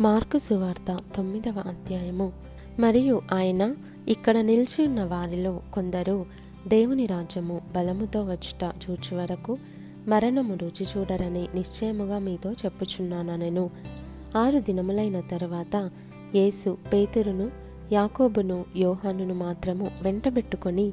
[0.00, 2.32] Mark సువార్త తొమ్మిదవ అధ్యాయము.
[2.80, 3.74] మరియు ఆయన
[4.08, 6.26] ఇక్కడ నిలిచి ఉన్న వారిలో కొందరు
[6.68, 9.56] దేవుని రాజ్యము బలముతో వచ్చుట చూచి వరకు
[10.08, 13.70] మరణము రుచి చూడరని నిశ్చయముగా మీతో చెప్పుచున్నానెను
[14.36, 15.90] ఆరు దినములైన తరువాత
[16.34, 17.50] యేసు పేతురును
[17.92, 20.92] యాకోబును యోహానును మాత్రము వెంటబెట్టుకొని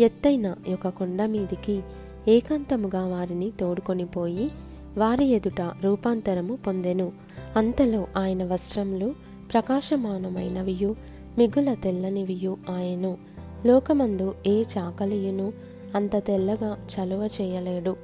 [0.00, 1.82] ఎత్తైన ఒక కొండ మీదికి
[2.28, 4.50] ఏకాంతముగా వారిని తోడుకొని పోయి
[4.98, 7.12] వారి ఎదుట రూపాంతరము పొందెను.
[7.56, 9.14] అంతలో ఆయన వస్త్రములు
[9.52, 10.96] ప్రకాశమానమైనవియు
[11.38, 13.18] మిగుల తెల్లనివియు ఆయను.
[13.66, 15.52] లోకమందు ఏ చాకలియును
[15.94, 17.96] అంత తెల్లగా చలువ చేయలేడు.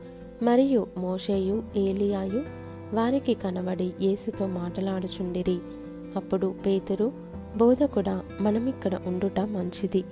[0.42, 2.42] మరియు మోషేయు ఏలియాయు
[2.92, 5.58] వారికి కనబడి యేసుతో మాటలాడుచుండిరి.
[6.16, 7.12] అప్పుడు పేతురు
[7.56, 10.04] బోధకుడా మనమిక్కడ ఉండుట మంచిది.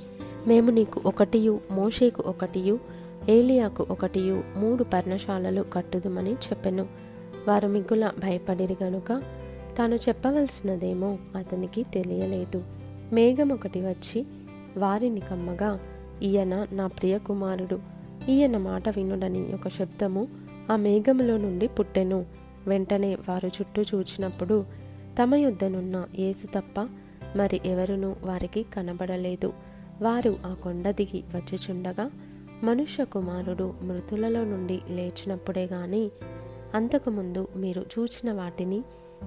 [0.46, 2.78] మేము నీకు ఒకటియు మోషేకు ఒకటియు
[3.28, 6.86] ఏలియాకు ఒకటియు మూడు పర్ణశాలలు కట్టుదుమని చెప్పెను.
[7.48, 9.22] వారు మిగుల భయపడిరి గనుక
[9.78, 12.64] తాను చెప్పవలసినదేమో అతనికి తెలియలేదు.
[13.12, 14.26] మేఘం ఒకటి వచ్చి
[14.76, 15.80] వారిని కమ్మగా
[16.22, 17.78] ఈయన నా ప్రియ కుమారుడు
[18.28, 20.28] ఈయన మాట వినుడని ఒక శబ్దము
[20.70, 22.26] ఆ మేఘములో నుండి పుట్టెను.
[22.66, 24.64] వెంటనే వారు చుట్టూ చూచినప్పుడు
[25.22, 26.88] తమ యుద్ధనున్న ఏసు తప్ప
[27.36, 29.52] మరి ఎవరునూ వారికి కనబడలేదు.
[30.02, 32.10] వారు ఆ కొండ దిగి వచ్చుచుండగా
[32.62, 36.10] మనుష్య కుమారుడు మృతులలో నుండి లేచినప్పుడే గాని
[36.74, 38.82] అంతకుముందు మీరు చూచిన వాటిని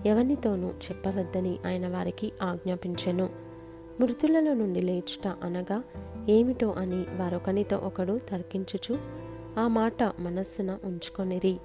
[0.05, 3.29] ఎవనితోనూ చెప్పవద్దని ఆయన వారికి ఆజ్ఞాపించెను.
[4.01, 5.83] మృతులలో నుండి లేచుట అనగా
[6.29, 8.97] ఏమిటో అని వారొకనితో ఒకడు తర్కించుచు
[9.59, 11.57] ఆ మాట మనస్సున ఉంచుకొనిరి.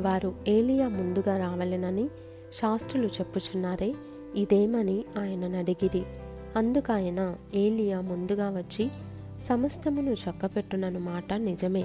[0.00, 2.08] వారు ఏలియా ముందుగా రావలెనని
[2.54, 3.94] శాస్త్రులు చెప్పుచున్నారే
[4.36, 6.02] ఇదేమని ఆయన అడిగిరి.
[6.56, 8.90] అందుకాయన ఏలియా ముందుగా వచ్చి
[9.42, 11.84] సమస్తమును చక్కపెట్టునను మాట నిజమే.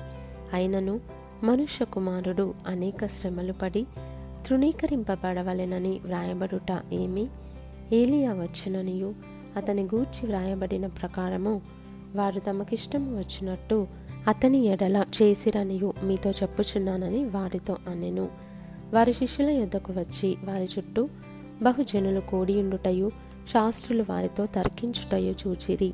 [0.54, 1.00] అయినను
[1.44, 3.86] మనుష్య కుమారుడు అనేక శ్రమలు పడి
[4.48, 7.28] తృణీకరింపబడవలెనని వ్రాయబడుట ఏమి?
[7.94, 9.14] ఏలియా వచ్చుననియు.
[9.56, 11.62] అతని గూర్చి వ్రాయబడిన ప్రకారము
[12.16, 13.88] వారు తమకిష్టం వచ్చినట్టు
[14.28, 18.30] అతని ఎడల చేసిరనియు మీతో చెప్పుచున్నానని వారితో అనెను.
[18.94, 21.10] వారి శిష్యుల యొద్దకు వచ్చి వారి చుట్టూ
[21.62, 23.12] బహుజనులు కూడియుండుటయు
[23.50, 25.94] శాస్త్రులు వారితో తర్కించుటయు చూచిరి.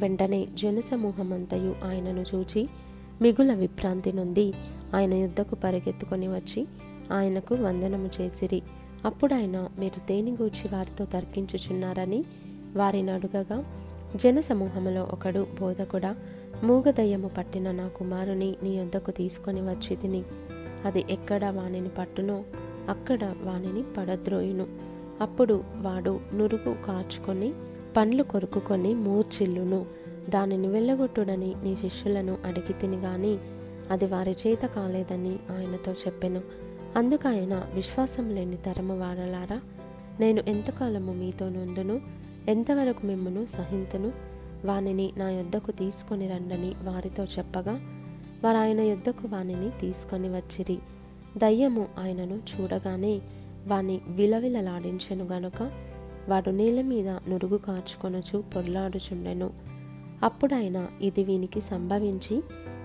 [0.00, 2.68] వెంటనే జనసమూహమంతయు ఆయనను చూచి
[3.22, 4.54] మిగుల విభ్రాంతి నుండి
[4.94, 6.66] ఆయన యుద్ధకు పరిగెత్తుకొని వచ్చి
[7.12, 8.62] ఆయనకు వందనము చేసిరి.
[9.04, 12.24] అప్పుడు ఆయన మీరు దేని గూర్చి వారితో తర్కించుచున్నారని
[12.76, 13.64] వారిని అడుగగా
[14.16, 16.16] జనసమూహములో ఒకడు బోధకుడా
[16.64, 20.22] మూగదయ్యము పట్టిన నా కుమారుని నీ యొద్దకు తీసుకొని వచ్చి తిని.
[20.84, 22.44] అది ఎక్కడ వానిని పట్టునో
[22.88, 24.66] అక్కడ వానిని పడద్రోయును.
[25.20, 27.52] అప్పుడు వాడు నురుగు కార్చుకొని
[27.96, 29.86] పండ్లు కొరుకుకొని మూర్చిల్లును
[30.30, 33.38] దానిని వెళ్ళగొట్టుడని నీ శిష్యులను అడిగి తినిగాని
[33.90, 36.40] అది వారి చేత కాలేదని ఆయనతో చెప్పెను.
[37.28, 39.60] ఆయన విశ్వాసం లేని తరము వారలారా
[40.20, 42.00] నేను ఎంతకాలము మీతో నుండును
[42.48, 44.12] ఎంతవరకు మిమ్మను సహింతును?
[44.64, 47.80] వానిని నా యొద్దకు తీసుకొని రండని వారితో చెప్పగా
[48.44, 50.78] వారు ఆయన యొద్దకు వానిని తీసుకొని వచ్చిరి.
[51.36, 53.20] దయ్యము ఆయనను చూడగానే
[53.66, 55.70] వాని విలవిలలాడించెను గనుక
[56.28, 59.50] వాడు నీళ్ళ మీద నురుగు కార్చుకొనుచు పొర్లాడుచుండెను.
[60.22, 62.42] అప్పుడైన ఇది వీనికి సంభవించి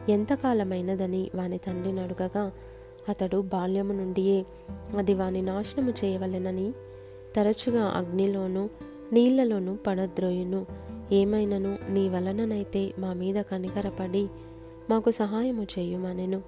[0.10, 2.52] ఎంతకాలమైనదని వాని తండ్రిని అడుగగా
[3.10, 4.46] అతడు బాల్యము నుండియే
[4.98, 6.72] అది వాని నాశనము చేయవలెనని
[7.36, 8.70] తరచుగా అగ్నిలోనూ
[9.14, 10.66] నీళ్ళలోనూ పడద్రోయును.
[11.12, 14.28] ఏమైనను నీ వలననైతే మా మీద కనికరపడి
[14.90, 16.42] మాకు సహాయము చేయుమనెను.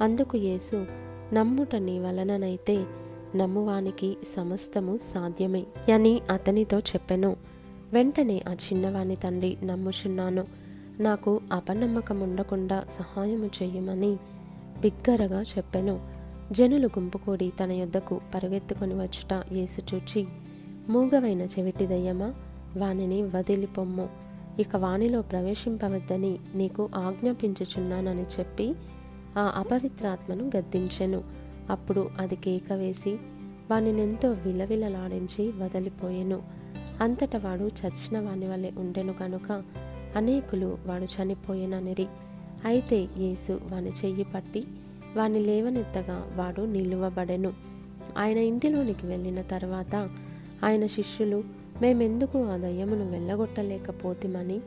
[0.00, 0.86] అందుకు యేసు
[1.34, 2.84] నమ్ముట నీ వలననైతే
[3.36, 5.64] నమ్మువానికి సమస్తము సాధ్యమే
[5.94, 7.36] అని అతనితో చెప్పెను.
[7.92, 10.44] వెంటనే ఆ చిన్నవాని తండ్రి నమ్ముచున్నాను.
[11.00, 14.16] నాకు అపనమ్మకం ఉండకుండా సహాయము చేయమని
[14.80, 16.00] బిగ్గరగా చెప్పెను.
[16.52, 20.26] జనులు గుంపుకూడి తన యొద్దకు పరుగెత్తుకొని వచ్చుట యేసు చూచి
[20.88, 22.34] మూగవైన చెవిటి దయ్యమా
[22.76, 24.08] వానిని వదిలిపొమ్ము
[24.58, 28.74] ఇక వానిలో ప్రవేశింపవద్దని నీకు ఆజ్ఞాపించుచున్నానని చెప్పి
[29.38, 31.45] ఆ అపవిత్రాత్మను గద్దించెను.
[31.70, 33.16] అప్పుడు అది కేక వేసి
[33.70, 36.42] వానినెంతో విలవిలలాడించి వదిలిపోయెను.
[37.00, 39.62] అంతట వాడు చచ్చిన వాని వలె ఉండెను కనుక
[40.16, 42.06] అనేకులు వాడు చనిపోయేననిరి.
[42.64, 44.64] అయితే యేసు వాని చెయ్యి పట్టి
[45.16, 47.52] వాని లేవనెత్తగా వాడు నిలువబడెను.
[48.18, 50.10] ఆయన ఇంటిలోనికి వెళ్ళిన తర్వాత
[50.64, 51.44] ఆయన శిష్యులు
[51.82, 54.60] మేమెందుకు ఆ దయ్యమును వెళ్ళగొట్టలేకపోతిమని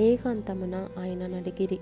[0.00, 1.78] ఏకాంతమున ఆయన నడిగిరి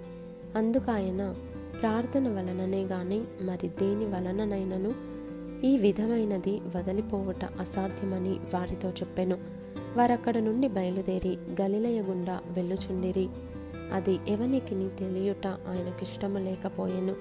[0.56, 1.34] అందుకు ఆయన
[1.80, 5.18] ప్రార్థన వలననే గాని మరి దేని వలననైనను
[5.66, 9.38] ఈ విధమైనది వదిలిపోవట అసాధ్యమని వారితో చెప్పెను.
[9.96, 13.28] వారక్కడ నుండి బయలుదేరి గలిలయ గుండా వెళ్ళుచుండిరి.
[13.92, 17.14] అది ఎవనికిని తెలియుట ఆయనకిష్టము లేకపోయెను.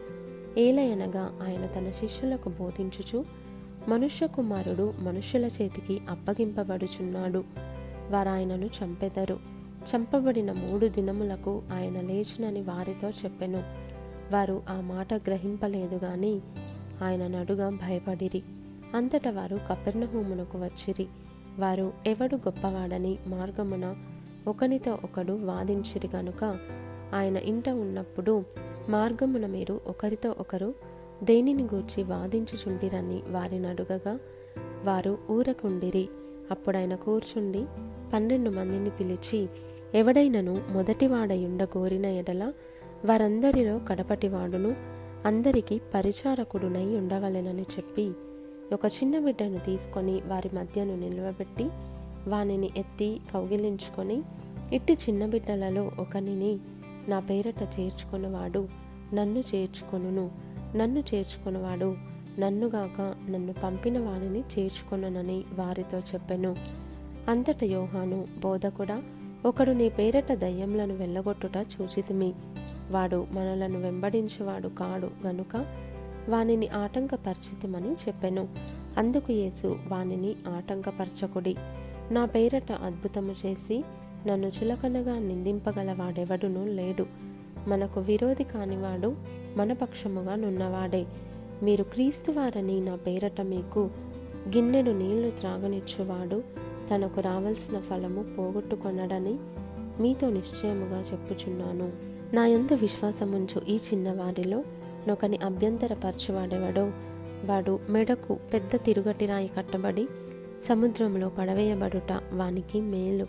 [0.59, 3.25] ఏలయనగా ఆయన తన శిష్యులకు బోధించుచు
[3.87, 7.43] మనుష్య కుమారుడు మనుష్యుల చేతికి అప్పగింపబడుచున్నాడు.
[8.09, 9.39] వారాయనను చంపెదరు.
[9.95, 13.86] చంపబడిన మూడు దినములకు ఆయన లేచినని వారితో చెప్పెను.
[14.31, 16.41] వారు ఆ మాట గ్రహింపలేదు గాని
[17.03, 18.43] ఆయన నడుగా భయపడిరి.
[18.95, 21.07] అంతట వారు కపెర్ణహూమునకు వచ్చిరి.
[21.59, 23.95] వారు ఎవడు గొప్పవాడని మార్గమున
[24.47, 26.59] ఒకనితో ఒకడు వాదించిరి గనుక
[27.13, 28.43] ఆయన ఇంట ఉన్నప్పుడు
[28.89, 30.73] మార్గమున మీరు ఒకరితో ఒకరు
[31.23, 34.19] దేనిని గూర్చి వాదించుచుండిరని వారిని అడుగగా
[34.83, 36.09] వారు ఊరకుండిరి.
[36.51, 37.65] అప్పుడైన కూర్చుండి
[38.13, 39.47] పన్నెండు మందిని పిలిచి
[39.95, 42.53] ఎవడైనను మొదటివాడయుండ కోరిన ఎడల
[43.05, 44.75] వారందరిలో కడపటివాడును
[45.25, 48.11] అందరికీ పరిచారకుడునై ఉండవలెనని చెప్పి
[48.73, 51.69] ఒక చిన్న బిడ్డను తీసుకొని వారి మధ్యను నిలవబెట్టి
[52.27, 54.21] వానిని ఎత్తి కౌగిలించుకొని
[54.73, 56.59] ఇట్టి చిన్న బిడ్డలలో ఒకనిని
[57.07, 58.67] నా పేరట చేర్చుకున్నవాడు
[59.13, 60.31] నన్ను చేర్చుకొనును
[60.75, 61.95] నన్ను చేర్చుకున్నవాడు
[62.39, 66.55] నన్నుగాక నన్ను పంపిన వానిని చేర్చుకొననని వారితో చెప్పెను.
[67.27, 69.03] అంతట యోహాను బోధకుడా
[69.45, 72.33] ఒకడు నీ పేరట దయ్యంలను వెళ్ళగొట్టుట చూచితిమి.
[72.91, 75.65] వాడు మనలను వెంబడించువాడు కాడు గనుక
[76.29, 78.47] వానిని ఆటంకపరిచితమని చెప్పెను.
[78.97, 81.55] అందుకు యేసు వానిని ఆటంకపరచకుడి.
[82.11, 83.83] నా పేరట అద్భుతము చేసి
[84.27, 87.05] నన్ను చులకనగా నిందింపగల వాడెవడునూ లేడు.
[87.67, 89.15] మనకు విరోధి కానివాడు
[89.55, 91.05] మన పక్షముగా నున్నవాడే.
[91.63, 93.89] మీరు క్రీస్తు వారని నా పేరట మీకు
[94.47, 96.43] గిన్నెడు నీళ్ళు త్రాగనిచ్చువాడు
[96.91, 99.35] తనకు రావలసిన ఫలము పోగొట్టుకొనడని
[99.99, 102.06] మీతో నిశ్చయముగా చెప్పుచున్నాను.
[102.33, 104.63] నా యందు విశ్వాసముంచు ఈ చిన్నవారిలో
[105.07, 106.91] నొకని అభ్యంతరపరచువాడెవడో?
[107.45, 110.07] వాడు మెడకు పెద్ద తిరుగటి రాయి కట్టబడి
[110.63, 113.27] సముద్రంలో పడవేయబడుట వానికి మేలు.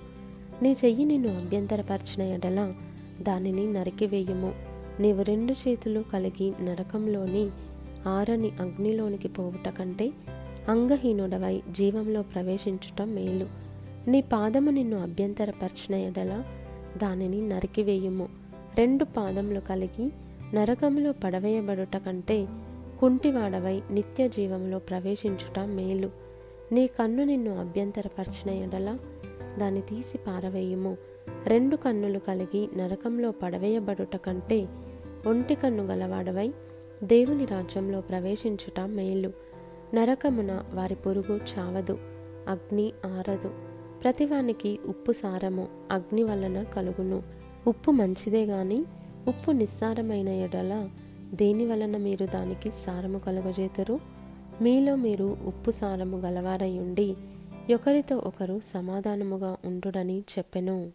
[0.62, 2.74] నీ చెయ్యి నిన్ను అభ్యంతరపరిచిన ఎడల
[3.22, 4.54] దానిని నరికివేయుము.
[5.00, 7.48] నీవు రెండు చేతులు కలిగి నరకంలోని
[8.08, 10.10] ఆరని అగ్నిలోనికి పోవుట కంటే
[10.68, 13.46] అంగహీనుడవై జీవంలో ప్రవేశించుట మేలు.
[14.10, 16.44] నీ పాదము నిన్ను అభ్యంతరపరిచిన ఎడల
[16.96, 18.47] దానిని నరికివేయుము.
[18.78, 20.12] రెండు పాదములు కలిగి
[20.54, 22.46] నరకంలో పడవేయబడుట కంటే
[23.00, 26.10] కుంటివాడవై నిత్య జీవంలో ప్రవేశించుట మేలు.
[26.72, 28.98] నీ కన్ను నిన్ను అభ్యంతరపరిచిన ఎడల
[29.58, 30.96] దాన్ని తీసి పారవేయుము.
[31.46, 34.68] రెండు కన్నులు కలిగి నరకంలో పడవేయబడుట కంటే
[35.26, 36.52] ఒంటి కన్ను గలవాడవై
[37.02, 39.32] దేవుని రాజ్యంలో ప్రవేశించుట మేలు.
[39.94, 41.98] నరకమున వారి పురుగు చావదు
[42.48, 43.50] అగ్ని ఆరదు.
[44.02, 47.37] ప్రతివానికి ఉప్పు సారము అగ్ని వలన కలుగును.
[47.68, 48.84] ఉప్పు మంచిదే గాని
[49.28, 50.88] ఉప్పు నిస్సారమైన ఎడల
[51.34, 54.00] దేని వలన మీరు దానికి సారము కలుగజేతరు?
[54.62, 57.16] మీలో మీరు ఉప్పు సారము గలవారై ఉండి
[57.74, 60.92] ఒకరితో ఒకరు సమాధానముగా ఉండుడని చెప్పెను.